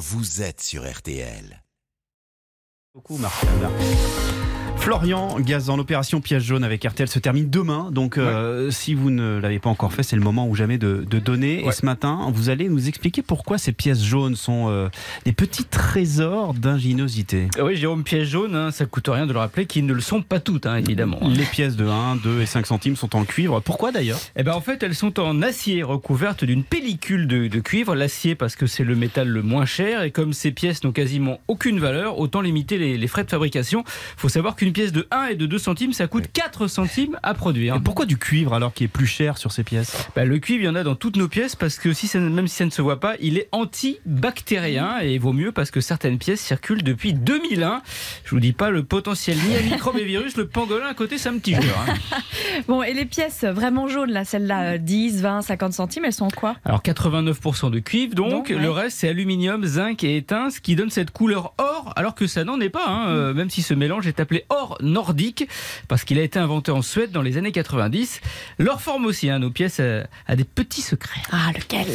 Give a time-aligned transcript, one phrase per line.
[0.00, 1.62] vous êtes sur RTL.
[4.76, 7.90] Florian Gazan, l'opération pièce jaune avec RTL se termine demain.
[7.92, 11.04] Donc, euh, si vous ne l'avez pas encore fait, c'est le moment ou jamais de,
[11.08, 11.64] de donner.
[11.66, 14.88] Et ce matin, vous allez nous expliquer pourquoi ces pièces jaunes sont euh,
[15.26, 17.48] des petits trésors d'ingéniosité.
[17.58, 20.00] Ah Oui, Jérôme, pièce jaune, hein, ça coûte rien de le rappeler qu'ils ne le
[20.00, 21.20] sont pas toutes, hein, évidemment.
[21.22, 23.60] Les pièces de 1, 2 et 5 centimes sont en cuivre.
[23.60, 24.18] Pourquoi d'ailleurs?
[24.36, 27.94] Eh ben, en fait, elles sont en acier recouverte d'une pellicule de, de cuivre.
[27.94, 31.38] L'acier parce que c'est le métal le moins cher et comme ces pièces n'ont quasiment
[31.48, 33.84] aucune valeur, autant limiter les, les frais de fabrication.
[34.16, 37.34] faut savoir qu'une pièce de 1 et de 2 centimes, ça coûte 4 centimes à
[37.34, 37.76] produire.
[37.76, 40.08] Et pourquoi du cuivre alors qui est plus cher sur ces pièces?
[40.16, 42.18] Bah, le cuivre, il y en a dans toutes nos pièces parce que si ça,
[42.18, 45.70] même si ça ne se voit pas, il est antibactérien et il vaut mieux parce
[45.70, 47.82] que certaines pièces circulent depuis 2001.
[48.24, 51.18] Je vous dis pas le potentiel ni à microbes et virus, le pangolin à côté,
[51.18, 51.62] c'est un petit jeu.
[51.88, 51.94] hein.
[52.68, 56.26] Bon, et les pièces vraiment jaunes, là, celles-là, euh, 10, 20, 50 centimes, elles sont
[56.26, 56.56] en quoi?
[56.64, 58.56] Alors 89% de cuivre, donc, Donc, ouais.
[58.56, 62.26] le reste c'est aluminium, zinc et étain, ce qui donne cette couleur or, alors que
[62.26, 65.48] ça n'en est pas, hein, euh, même si ce mélange est appelé or nordique,
[65.88, 68.20] parce qu'il a été inventé en Suède dans les années 90.
[68.58, 71.20] Leur forme aussi, hein, nos pièces euh, a des petits secrets.
[71.32, 71.86] Ah, lequel?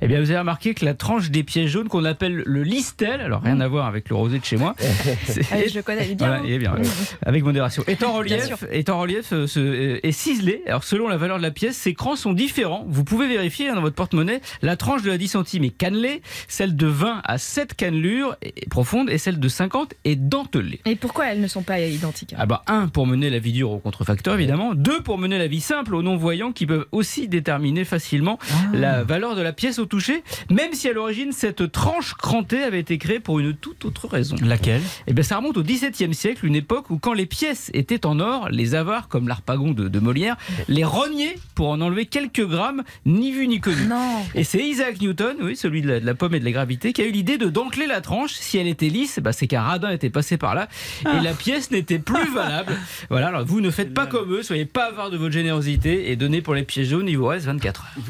[0.00, 3.20] Eh bien, vous avez remarqué que la tranche des pièces jaunes qu'on appelle le listel,
[3.20, 4.74] alors rien à voir avec le rosé de chez moi,
[5.26, 6.16] c'est- Ah Je le connais bien.
[6.28, 6.82] voilà, hein bien, ouais.
[7.22, 7.82] avec modération.
[7.86, 8.58] Est en relief, sûr.
[8.70, 10.62] est en relief euh, ce- euh, est ciselé.
[10.66, 12.84] Alors selon la valeur de la pièce, ces crans sont différents.
[12.88, 14.40] Vous pouvez vérifier hein, dans votre porte-monnaie.
[14.62, 18.68] La tranche de la 10 centimes est cannelée, celle de 20 à 7 cannelures est
[18.68, 20.80] profonde et celle de 50 est dentelée.
[20.86, 22.03] Et pourquoi elles ne sont pas identiques
[22.36, 25.46] Ah bah un pour mener la vie dure au contrefacteur évidemment, deux pour mener la
[25.46, 28.38] vie simple aux non-voyants qui peuvent aussi déterminer facilement
[28.72, 32.80] la valeur de la pièce au toucher, même si à l'origine cette tranche crantée avait
[32.80, 34.36] été créée pour une toute autre raison.
[34.42, 34.82] Laquelle?
[35.06, 38.20] Eh bien, ça remonte au XVIIe siècle, une époque où, quand les pièces étaient en
[38.20, 40.36] or, les avares, comme l'Arpagon de, de Molière,
[40.68, 43.86] les rognaient pour en enlever quelques grammes, ni vu ni connu.
[43.86, 44.22] Non.
[44.34, 46.92] Et c'est Isaac Newton, oui, celui de la, de la pomme et de la gravité,
[46.92, 48.32] qui a eu l'idée de denteler la tranche.
[48.32, 50.68] Si elle était lisse, bah, c'est qu'un radin était passé par là
[51.02, 52.74] et la pièce n'était plus valable.
[53.10, 56.16] Voilà, alors vous ne faites pas comme eux, soyez pas avare de votre générosité et
[56.16, 58.04] donnez pour les pièces jaunes, il vous reste 24 heures.